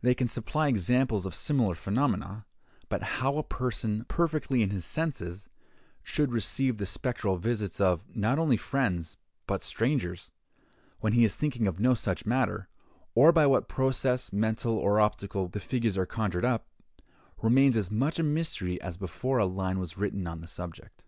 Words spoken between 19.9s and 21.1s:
written on the subject.